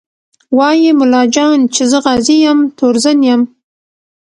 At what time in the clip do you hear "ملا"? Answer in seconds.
0.99-1.21